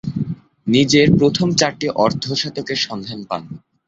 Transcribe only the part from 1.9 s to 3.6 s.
অর্ধ-শতকের সন্ধান পান।